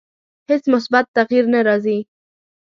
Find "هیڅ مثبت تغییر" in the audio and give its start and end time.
0.49-1.45